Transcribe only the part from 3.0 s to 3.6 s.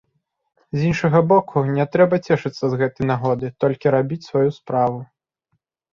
нагоды,